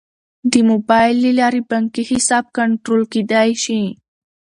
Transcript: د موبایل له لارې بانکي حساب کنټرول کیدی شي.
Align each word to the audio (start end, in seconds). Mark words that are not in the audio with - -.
د 0.51 0.53
موبایل 0.69 1.15
له 1.25 1.31
لارې 1.39 1.61
بانکي 1.69 2.03
حساب 2.11 2.45
کنټرول 2.57 3.01
کیدی 3.13 3.51
شي. 3.63 3.81